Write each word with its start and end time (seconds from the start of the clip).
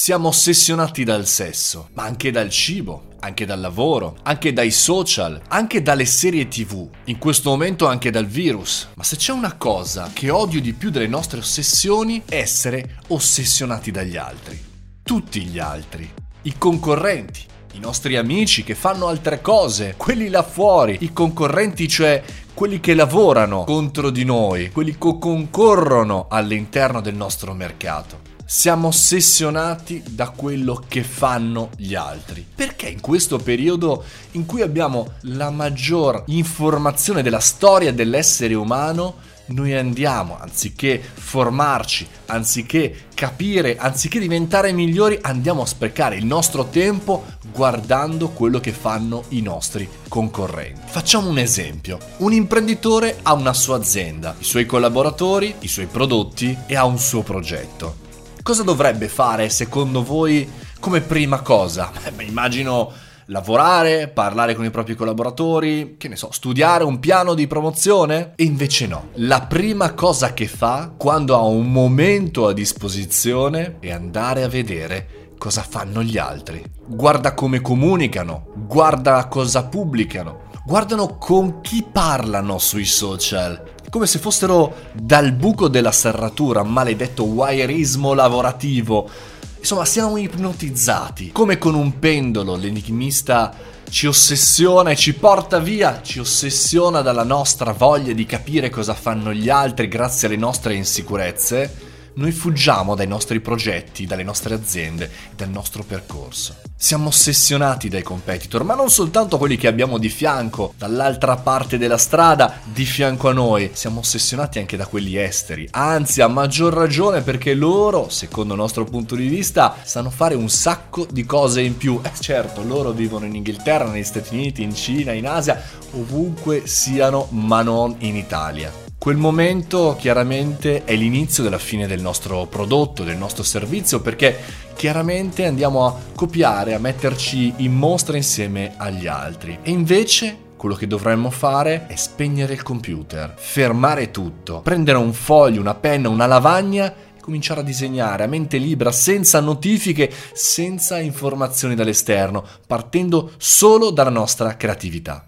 Siamo 0.00 0.28
ossessionati 0.28 1.04
dal 1.04 1.26
sesso, 1.26 1.90
ma 1.92 2.04
anche 2.04 2.30
dal 2.30 2.48
cibo, 2.48 3.16
anche 3.20 3.44
dal 3.44 3.60
lavoro, 3.60 4.16
anche 4.22 4.54
dai 4.54 4.70
social, 4.70 5.38
anche 5.48 5.82
dalle 5.82 6.06
serie 6.06 6.48
tv, 6.48 6.88
in 7.04 7.18
questo 7.18 7.50
momento 7.50 7.86
anche 7.86 8.10
dal 8.10 8.24
virus. 8.24 8.88
Ma 8.94 9.02
se 9.02 9.16
c'è 9.16 9.32
una 9.32 9.58
cosa 9.58 10.08
che 10.14 10.30
odio 10.30 10.62
di 10.62 10.72
più 10.72 10.88
delle 10.88 11.06
nostre 11.06 11.40
ossessioni 11.40 12.22
è 12.26 12.36
essere 12.36 12.96
ossessionati 13.08 13.90
dagli 13.90 14.16
altri. 14.16 14.58
Tutti 15.02 15.42
gli 15.42 15.58
altri. 15.58 16.10
I 16.44 16.54
concorrenti, 16.56 17.44
i 17.74 17.78
nostri 17.78 18.16
amici 18.16 18.64
che 18.64 18.74
fanno 18.74 19.06
altre 19.06 19.42
cose, 19.42 19.96
quelli 19.98 20.30
là 20.30 20.42
fuori, 20.42 20.96
i 21.02 21.12
concorrenti 21.12 21.86
cioè 21.88 22.22
quelli 22.54 22.80
che 22.80 22.94
lavorano 22.94 23.64
contro 23.64 24.08
di 24.08 24.24
noi, 24.24 24.70
quelli 24.70 24.92
che 24.92 25.18
concorrono 25.18 26.26
all'interno 26.30 27.02
del 27.02 27.16
nostro 27.16 27.52
mercato 27.52 28.29
siamo 28.52 28.88
ossessionati 28.88 30.02
da 30.08 30.30
quello 30.30 30.82
che 30.88 31.04
fanno 31.04 31.70
gli 31.76 31.94
altri. 31.94 32.44
Perché 32.52 32.88
in 32.88 33.00
questo 33.00 33.38
periodo 33.38 34.02
in 34.32 34.44
cui 34.44 34.60
abbiamo 34.60 35.12
la 35.20 35.50
maggior 35.50 36.24
informazione 36.26 37.22
della 37.22 37.38
storia 37.38 37.92
dell'essere 37.92 38.54
umano, 38.54 39.28
noi 39.46 39.76
andiamo, 39.76 40.36
anziché 40.36 41.00
formarci, 41.00 42.08
anziché 42.26 43.06
capire, 43.14 43.76
anziché 43.76 44.18
diventare 44.18 44.72
migliori, 44.72 45.16
andiamo 45.22 45.62
a 45.62 45.66
sprecare 45.66 46.16
il 46.16 46.26
nostro 46.26 46.70
tempo 46.70 47.24
guardando 47.52 48.30
quello 48.30 48.58
che 48.58 48.72
fanno 48.72 49.22
i 49.28 49.42
nostri 49.42 49.88
concorrenti. 50.08 50.80
Facciamo 50.86 51.28
un 51.28 51.38
esempio. 51.38 52.00
Un 52.16 52.32
imprenditore 52.32 53.20
ha 53.22 53.32
una 53.32 53.54
sua 53.54 53.76
azienda, 53.76 54.34
i 54.40 54.44
suoi 54.44 54.66
collaboratori, 54.66 55.54
i 55.60 55.68
suoi 55.68 55.86
prodotti 55.86 56.56
e 56.66 56.74
ha 56.74 56.84
un 56.84 56.98
suo 56.98 57.22
progetto 57.22 58.08
cosa 58.42 58.62
dovrebbe 58.62 59.08
fare 59.08 59.48
secondo 59.48 60.02
voi 60.02 60.48
come 60.78 61.00
prima 61.00 61.40
cosa? 61.40 61.90
Beh, 62.14 62.24
immagino 62.24 62.92
lavorare, 63.26 64.08
parlare 64.08 64.54
con 64.54 64.64
i 64.64 64.70
propri 64.70 64.94
collaboratori, 64.94 65.96
che 65.98 66.08
ne 66.08 66.16
so, 66.16 66.30
studiare 66.32 66.84
un 66.84 66.98
piano 66.98 67.34
di 67.34 67.46
promozione? 67.46 68.32
E 68.34 68.44
invece 68.44 68.86
no. 68.86 69.08
La 69.14 69.42
prima 69.42 69.94
cosa 69.94 70.32
che 70.32 70.48
fa 70.48 70.92
quando 70.96 71.36
ha 71.36 71.42
un 71.42 71.70
momento 71.70 72.46
a 72.48 72.52
disposizione 72.52 73.76
è 73.80 73.90
andare 73.90 74.42
a 74.42 74.48
vedere 74.48 75.34
cosa 75.38 75.62
fanno 75.62 76.02
gli 76.02 76.18
altri. 76.18 76.62
Guarda 76.86 77.34
come 77.34 77.60
comunicano, 77.60 78.48
guarda 78.66 79.26
cosa 79.26 79.64
pubblicano, 79.64 80.48
guardano 80.64 81.16
con 81.16 81.60
chi 81.60 81.86
parlano 81.90 82.58
sui 82.58 82.84
social, 82.84 83.62
come 83.90 84.06
se 84.06 84.18
fossero 84.18 84.74
dal 84.92 85.32
buco 85.32 85.68
della 85.68 85.92
serratura, 85.92 86.62
maledetto 86.62 87.24
wireismo 87.24 88.14
lavorativo. 88.14 89.10
Insomma, 89.58 89.84
siamo 89.84 90.16
ipnotizzati, 90.16 91.32
come 91.32 91.58
con 91.58 91.74
un 91.74 91.98
pendolo, 91.98 92.56
l'enigmista 92.56 93.52
ci 93.90 94.06
ossessiona 94.06 94.90
e 94.90 94.96
ci 94.96 95.14
porta 95.14 95.58
via, 95.58 96.00
ci 96.02 96.20
ossessiona 96.20 97.02
dalla 97.02 97.24
nostra 97.24 97.72
voglia 97.72 98.12
di 98.12 98.24
capire 98.24 98.70
cosa 98.70 98.94
fanno 98.94 99.34
gli 99.34 99.50
altri 99.50 99.88
grazie 99.88 100.28
alle 100.28 100.36
nostre 100.36 100.74
insicurezze 100.74 101.89
noi 102.14 102.32
fuggiamo 102.32 102.94
dai 102.94 103.06
nostri 103.06 103.40
progetti, 103.40 104.06
dalle 104.06 104.22
nostre 104.22 104.54
aziende, 104.54 105.10
dal 105.36 105.48
nostro 105.48 105.82
percorso. 105.84 106.56
Siamo 106.76 107.08
ossessionati 107.08 107.88
dai 107.88 108.02
competitor, 108.02 108.64
ma 108.64 108.74
non 108.74 108.88
soltanto 108.88 109.36
quelli 109.36 109.56
che 109.56 109.66
abbiamo 109.66 109.98
di 109.98 110.08
fianco, 110.08 110.72
dall'altra 110.78 111.36
parte 111.36 111.76
della 111.76 111.98
strada, 111.98 112.60
di 112.64 112.84
fianco 112.84 113.28
a 113.28 113.32
noi, 113.32 113.70
siamo 113.74 114.00
ossessionati 114.00 114.58
anche 114.58 114.76
da 114.76 114.86
quelli 114.86 115.16
esteri, 115.16 115.68
anzi 115.72 116.22
a 116.22 116.28
maggior 116.28 116.72
ragione 116.72 117.20
perché 117.20 117.52
loro, 117.54 118.08
secondo 118.08 118.54
il 118.54 118.60
nostro 118.60 118.84
punto 118.84 119.14
di 119.14 119.28
vista, 119.28 119.76
sanno 119.82 120.10
fare 120.10 120.34
un 120.34 120.48
sacco 120.48 121.06
di 121.10 121.24
cose 121.24 121.60
in 121.60 121.76
più. 121.76 122.00
Eh 122.02 122.12
certo, 122.18 122.64
loro 122.64 122.92
vivono 122.92 123.26
in 123.26 123.34
Inghilterra, 123.34 123.90
negli 123.90 124.02
Stati 124.02 124.34
Uniti, 124.34 124.62
in 124.62 124.74
Cina, 124.74 125.12
in 125.12 125.26
Asia, 125.26 125.62
ovunque 125.92 126.66
siano, 126.66 127.28
ma 127.30 127.62
non 127.62 127.94
in 127.98 128.16
Italia. 128.16 128.89
Quel 129.00 129.16
momento 129.16 129.96
chiaramente 129.98 130.84
è 130.84 130.94
l'inizio 130.94 131.42
della 131.42 131.56
fine 131.56 131.86
del 131.86 132.02
nostro 132.02 132.44
prodotto, 132.44 133.02
del 133.02 133.16
nostro 133.16 133.42
servizio, 133.42 134.02
perché 134.02 134.38
chiaramente 134.76 135.46
andiamo 135.46 135.86
a 135.86 135.96
copiare, 136.14 136.74
a 136.74 136.78
metterci 136.78 137.54
in 137.56 137.72
mostra 137.72 138.18
insieme 138.18 138.74
agli 138.76 139.06
altri. 139.06 139.58
E 139.62 139.70
invece 139.70 140.36
quello 140.54 140.74
che 140.74 140.86
dovremmo 140.86 141.30
fare 141.30 141.86
è 141.86 141.96
spegnere 141.96 142.52
il 142.52 142.62
computer, 142.62 143.32
fermare 143.38 144.10
tutto, 144.10 144.60
prendere 144.60 144.98
un 144.98 145.14
foglio, 145.14 145.62
una 145.62 145.74
penna, 145.74 146.10
una 146.10 146.26
lavagna 146.26 146.92
e 147.16 147.22
cominciare 147.22 147.60
a 147.60 147.64
disegnare 147.64 148.24
a 148.24 148.26
mente 148.28 148.58
libera, 148.58 148.92
senza 148.92 149.40
notifiche, 149.40 150.12
senza 150.34 150.98
informazioni 150.98 151.74
dall'esterno, 151.74 152.44
partendo 152.66 153.32
solo 153.38 153.92
dalla 153.92 154.10
nostra 154.10 154.58
creatività. 154.58 155.26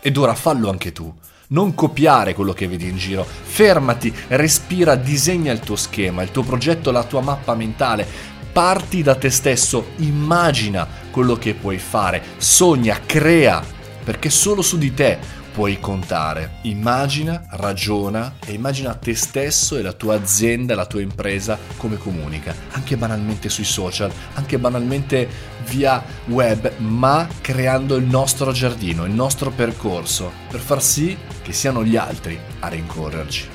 Ed 0.00 0.16
ora 0.16 0.36
fallo 0.36 0.70
anche 0.70 0.92
tu 0.92 1.12
non 1.48 1.74
copiare 1.74 2.34
quello 2.34 2.52
che 2.52 2.68
vedi 2.68 2.88
in 2.88 2.96
giro. 2.96 3.24
Fermati, 3.24 4.12
respira, 4.28 4.94
disegna 4.94 5.52
il 5.52 5.60
tuo 5.60 5.76
schema, 5.76 6.22
il 6.22 6.30
tuo 6.30 6.42
progetto, 6.42 6.90
la 6.90 7.04
tua 7.04 7.20
mappa 7.20 7.54
mentale. 7.54 8.06
Parti 8.52 9.02
da 9.02 9.16
te 9.16 9.30
stesso, 9.30 9.88
immagina 9.96 10.86
quello 11.10 11.36
che 11.36 11.54
puoi 11.54 11.78
fare, 11.78 12.22
sogna, 12.36 13.00
crea, 13.04 13.62
perché 14.04 14.30
solo 14.30 14.62
su 14.62 14.78
di 14.78 14.94
te 14.94 15.18
puoi 15.54 15.78
contare. 15.78 16.56
Immagina, 16.62 17.46
ragiona 17.50 18.34
e 18.44 18.52
immagina 18.52 18.94
te 18.94 19.14
stesso 19.14 19.76
e 19.76 19.82
la 19.82 19.92
tua 19.92 20.16
azienda, 20.16 20.74
la 20.74 20.84
tua 20.84 21.00
impresa 21.00 21.56
come 21.76 21.96
comunica, 21.96 22.52
anche 22.72 22.96
banalmente 22.96 23.48
sui 23.48 23.64
social, 23.64 24.12
anche 24.34 24.58
banalmente 24.58 25.28
via 25.68 26.02
web, 26.26 26.78
ma 26.78 27.28
creando 27.40 27.94
il 27.94 28.04
nostro 28.04 28.50
giardino, 28.50 29.04
il 29.04 29.12
nostro 29.12 29.50
percorso, 29.50 30.32
per 30.50 30.58
far 30.58 30.82
sì 30.82 31.16
che 31.44 31.52
siano 31.52 31.84
gli 31.84 31.96
altri 31.96 32.40
a 32.60 32.68
rincorrerci. 32.68 33.53